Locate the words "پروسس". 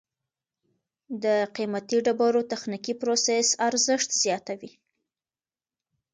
3.01-3.47